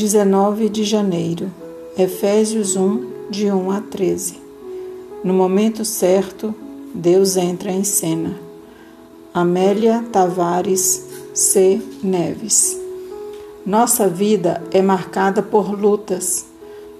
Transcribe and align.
19 0.00 0.70
de 0.70 0.82
janeiro, 0.82 1.52
Efésios 1.94 2.74
1, 2.74 3.28
de 3.28 3.52
1 3.52 3.70
a 3.70 3.82
13. 3.82 4.40
No 5.22 5.34
momento 5.34 5.84
certo, 5.84 6.54
Deus 6.94 7.36
entra 7.36 7.70
em 7.70 7.84
cena. 7.84 8.34
Amélia 9.34 10.02
Tavares 10.10 11.04
C. 11.34 11.82
Neves. 12.02 12.80
Nossa 13.66 14.08
vida 14.08 14.62
é 14.70 14.80
marcada 14.80 15.42
por 15.42 15.78
lutas, 15.78 16.46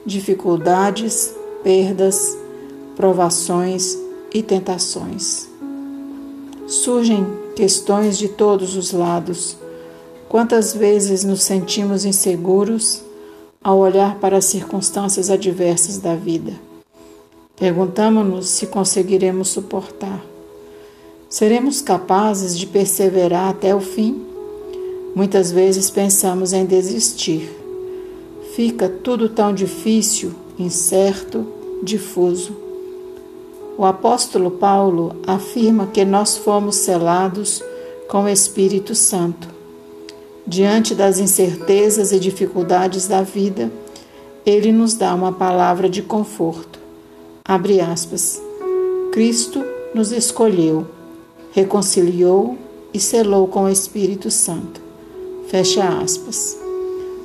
dificuldades, 0.04 1.35
perdas, 1.64 2.36
provações 2.96 3.96
e 4.30 4.43
tentações. 4.43 5.48
Surgem 6.67 7.26
questões 7.57 8.18
de 8.18 8.29
todos 8.29 8.76
os 8.76 8.93
lados. 8.93 9.57
Quantas 10.30 10.72
vezes 10.72 11.25
nos 11.25 11.43
sentimos 11.43 12.04
inseguros 12.04 13.02
ao 13.61 13.79
olhar 13.79 14.21
para 14.21 14.36
as 14.36 14.44
circunstâncias 14.44 15.29
adversas 15.29 15.98
da 15.98 16.14
vida? 16.14 16.52
Perguntamos-nos 17.57 18.46
se 18.46 18.68
conseguiremos 18.68 19.48
suportar. 19.48 20.24
Seremos 21.29 21.82
capazes 21.82 22.57
de 22.57 22.64
perseverar 22.64 23.50
até 23.50 23.74
o 23.74 23.80
fim? 23.80 24.24
Muitas 25.16 25.50
vezes 25.50 25.90
pensamos 25.90 26.52
em 26.52 26.64
desistir. 26.64 27.50
Fica 28.54 28.88
tudo 28.88 29.29
tão 29.29 29.52
difícil, 29.52 30.32
incerto, 30.57 31.44
difuso. 31.82 32.56
O 33.77 33.84
apóstolo 33.84 34.52
Paulo 34.52 35.16
afirma 35.27 35.88
que 35.88 36.05
nós 36.05 36.36
fomos 36.36 36.77
selados 36.77 37.60
com 38.06 38.22
o 38.22 38.28
Espírito 38.28 38.94
Santo. 38.94 39.50
Diante 40.47 40.94
das 40.94 41.19
incertezas 41.19 42.12
e 42.12 42.19
dificuldades 42.19 43.06
da 43.06 43.22
vida, 43.22 43.70
ele 44.44 44.72
nos 44.72 44.94
dá 44.94 45.14
uma 45.14 45.33
palavra 45.33 45.88
de 45.88 46.02
conforto. 46.02 46.78
Abre 47.44 47.80
aspas. 47.80 48.41
Cristo 49.12 49.62
nos 49.94 50.12
escolheu, 50.12 50.86
reconciliou 51.52 52.56
e 52.92 52.98
selou 52.98 53.48
com 53.48 53.64
o 53.64 53.68
Espírito 53.68 54.30
Santo. 54.30 54.80
Fecha 55.48 55.86
aspas. 56.00 56.56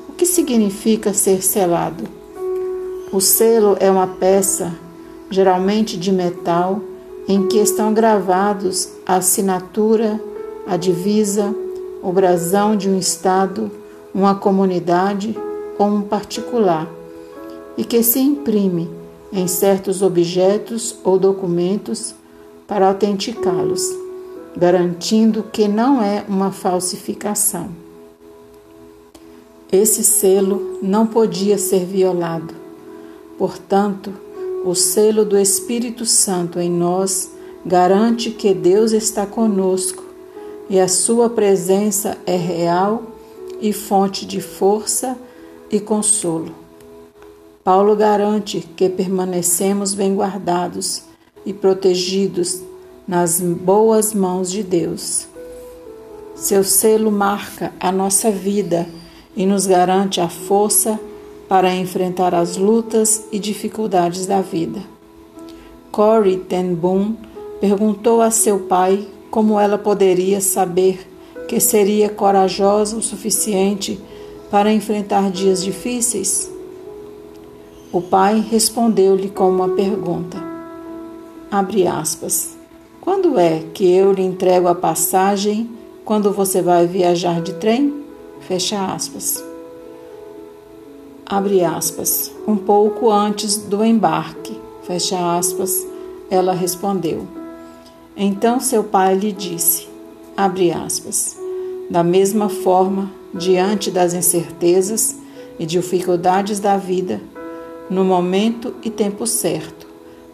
O 0.10 0.14
que 0.14 0.26
significa 0.26 1.14
ser 1.14 1.44
selado? 1.44 2.04
O 3.12 3.22
selo 3.22 3.78
é 3.80 3.90
uma 3.90 4.08
peça, 4.08 4.74
geralmente 5.30 5.98
de 5.98 6.12
metal, 6.12 6.82
em 7.28 7.48
que 7.48 7.58
estão 7.58 7.94
gravados 7.94 8.90
a 9.06 9.16
assinatura, 9.16 10.20
a 10.68 10.76
divisa, 10.78 11.56
o 12.02 12.12
brasão 12.12 12.76
de 12.76 12.90
um 12.90 12.98
estado, 12.98 13.72
uma 14.14 14.36
comunidade 14.36 15.38
ou 15.78 15.88
um 15.88 16.02
particular, 16.02 16.88
e 17.78 17.84
que 17.84 18.02
se 18.04 18.20
imprime 18.20 18.90
em 19.32 19.48
certos 19.48 20.02
objetos 20.02 20.96
ou 21.04 21.20
documentos 21.20 22.16
para 22.68 22.88
autenticá-los, 22.88 23.84
garantindo 24.56 25.44
que 25.44 25.68
não 25.68 26.02
é 26.02 26.24
uma 26.28 26.52
falsificação. 26.52 27.70
Esse 29.72 30.04
selo 30.04 30.80
não 30.82 31.06
podia 31.06 31.58
ser 31.58 31.86
violado. 31.86 32.54
Portanto, 33.38 34.14
o 34.64 34.74
selo 34.74 35.26
do 35.26 35.38
Espírito 35.38 36.06
Santo 36.06 36.60
em 36.60 36.72
nós 36.72 37.32
garante 37.66 38.32
que 38.32 38.54
Deus 38.54 38.94
está 38.94 39.26
conosco 39.26 40.05
e 40.70 40.80
a 40.80 40.88
sua 40.88 41.30
presença 41.30 42.18
é 42.26 42.36
real 42.36 43.04
e 43.62 43.72
fonte 43.72 44.26
de 44.26 44.42
força 44.42 45.18
e 45.72 45.80
consolo. 45.80 46.54
Paulo 47.64 47.96
garante 47.96 48.62
que 48.76 48.90
permanecemos 48.90 49.94
bem 49.94 50.16
guardados 50.16 51.04
e 51.46 51.54
protegidos 51.54 52.62
nas 53.08 53.40
boas 53.40 54.14
mãos 54.14 54.52
de 54.52 54.64
Deus. 54.64 55.28
Seu 56.36 56.64
selo 56.64 57.12
marca 57.12 57.74
a 57.80 57.92
nossa 57.92 58.30
vida 58.30 58.88
e 59.36 59.46
nos 59.46 59.66
garante 59.66 60.20
a 60.20 60.30
força 60.30 61.00
para 61.48 61.74
enfrentar 61.74 62.34
as 62.34 62.58
lutas 62.58 63.26
e 63.32 63.40
dificuldades 63.40 64.26
da 64.26 64.42
vida. 64.42 64.82
Corey 65.92 66.38
ten 66.38 66.74
Boom 66.74 67.16
perguntou 67.62 68.22
a 68.22 68.30
seu 68.30 68.60
pai 68.60 69.08
como 69.36 69.60
ela 69.60 69.78
poderia 69.78 70.40
saber 70.40 71.06
que 71.50 71.60
seria 71.60 72.08
corajosa 72.08 72.96
o 72.96 73.02
suficiente 73.02 74.00
para 74.50 74.72
enfrentar 74.72 75.30
dias 75.30 75.62
difíceis. 75.62 76.50
O 77.92 78.02
pai 78.02 78.40
respondeu-lhe 78.40 79.28
com 79.28 79.50
uma 79.50 79.68
pergunta. 79.68 80.42
Abre 81.52 81.86
aspas. 81.86 82.56
Quando 83.02 83.38
é 83.38 83.62
que 83.74 83.94
eu 83.94 84.14
lhe 84.14 84.24
entrego 84.24 84.70
a 84.70 84.74
passagem 84.74 85.70
quando 86.06 86.32
você 86.32 86.62
vai 86.62 86.88
viajar 86.88 87.42
de 87.42 87.56
trem? 87.56 88.06
Fecha 88.40 88.86
aspas. 88.86 89.44
Abre 91.26 91.62
aspas. 91.62 92.32
Um 92.48 92.56
pouco 92.56 93.12
antes 93.12 93.58
do 93.58 93.84
embarque. 93.84 94.58
Fecha 94.84 95.38
aspas. 95.38 95.86
Ela 96.32 96.54
respondeu. 96.54 97.45
Então 98.18 98.60
seu 98.60 98.84
pai 98.84 99.16
lhe 99.16 99.32
disse. 99.32 99.88
Aspas. 100.86 101.38
Da 101.90 102.04
mesma 102.04 102.50
forma, 102.50 103.12
diante 103.34 103.92
das 103.92 104.14
incertezas 104.14 105.16
e 105.60 105.66
dificuldades 105.66 106.60
da 106.60 106.78
vida, 106.78 107.22
no 107.90 108.04
momento 108.04 108.74
e 108.84 108.90
tempo 108.90 109.28
certo, 109.28 109.88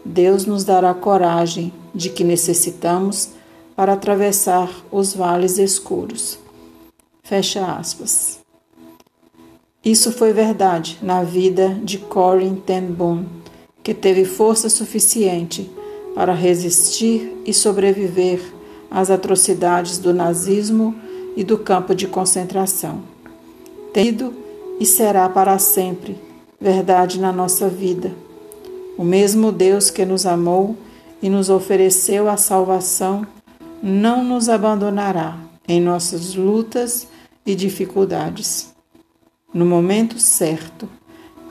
Deus 0.03 0.45
nos 0.45 0.63
dará 0.63 0.93
coragem 0.93 1.73
de 1.93 2.09
que 2.09 2.23
necessitamos 2.23 3.29
para 3.75 3.93
atravessar 3.93 4.69
os 4.91 5.13
vales 5.13 5.57
escuros. 5.57 6.39
Fecha 7.23 7.65
aspas. 7.65 8.39
Isso 9.83 10.11
foi 10.11 10.31
verdade 10.31 10.99
na 11.01 11.23
vida 11.23 11.79
de 11.83 11.97
Corin 11.97 12.55
ten 12.55 12.91
Boom, 12.91 13.25
que 13.83 13.93
teve 13.93 14.25
força 14.25 14.69
suficiente 14.69 15.69
para 16.13 16.33
resistir 16.33 17.41
e 17.45 17.53
sobreviver 17.53 18.41
às 18.89 19.09
atrocidades 19.09 19.97
do 19.97 20.13
nazismo 20.13 20.95
e 21.35 21.43
do 21.43 21.57
campo 21.57 21.95
de 21.95 22.07
concentração. 22.07 23.01
Tendo 23.93 24.33
e 24.79 24.85
será 24.85 25.29
para 25.29 25.57
sempre 25.59 26.17
verdade 26.59 27.19
na 27.19 27.31
nossa 27.31 27.69
vida. 27.69 28.11
O 28.97 29.03
mesmo 29.03 29.51
Deus 29.51 29.89
que 29.89 30.05
nos 30.05 30.25
amou 30.25 30.75
e 31.21 31.29
nos 31.29 31.49
ofereceu 31.49 32.29
a 32.29 32.35
salvação 32.35 33.25
não 33.81 34.23
nos 34.23 34.49
abandonará 34.49 35.37
em 35.67 35.79
nossas 35.79 36.35
lutas 36.35 37.07
e 37.45 37.55
dificuldades. 37.55 38.73
No 39.53 39.65
momento 39.65 40.19
certo, 40.19 40.87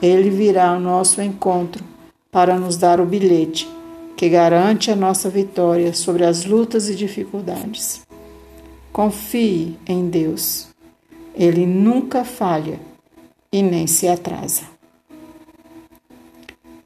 Ele 0.01 0.29
virá 0.29 0.69
ao 0.69 0.79
nosso 0.79 1.21
encontro 1.21 1.83
para 2.31 2.57
nos 2.57 2.77
dar 2.77 2.99
o 2.99 3.05
bilhete 3.05 3.67
que 4.21 4.29
garante 4.29 4.91
a 4.91 4.95
nossa 4.95 5.31
vitória 5.31 5.95
sobre 5.95 6.23
as 6.23 6.45
lutas 6.45 6.87
e 6.87 6.93
dificuldades. 6.93 8.03
Confie 8.93 9.79
em 9.83 10.09
Deus. 10.11 10.67
Ele 11.33 11.65
nunca 11.65 12.23
falha 12.23 12.79
e 13.51 13.63
nem 13.63 13.87
se 13.87 14.07
atrasa. 14.07 14.61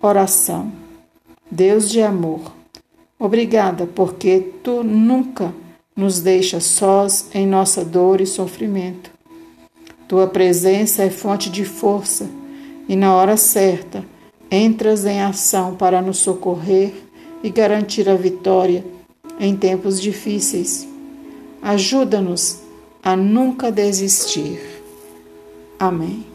Oração. 0.01 0.71
Deus 1.51 1.89
de 1.89 2.01
amor, 2.01 2.53
obrigada 3.19 3.85
porque 3.85 4.53
tu 4.63 4.81
nunca 4.81 5.53
nos 5.93 6.21
deixa 6.21 6.61
sós 6.61 7.27
em 7.33 7.45
nossa 7.45 7.83
dor 7.83 8.21
e 8.21 8.25
sofrimento. 8.25 9.11
Tua 10.07 10.25
presença 10.25 11.03
é 11.03 11.09
fonte 11.09 11.49
de 11.49 11.65
força 11.65 12.29
e, 12.87 12.95
na 12.95 13.13
hora 13.13 13.35
certa, 13.35 14.05
entras 14.49 15.05
em 15.05 15.21
ação 15.21 15.75
para 15.75 16.01
nos 16.01 16.19
socorrer 16.19 17.04
e 17.45 17.49
garantir 17.51 18.09
a 18.09 18.15
vitória 18.15 18.83
em 19.39 19.55
tempos 19.55 20.01
difíceis. 20.01 20.87
Ajuda-nos 21.61 22.61
a 23.03 23.15
nunca 23.15 23.71
desistir. 23.71 24.59
Amém. 25.77 26.34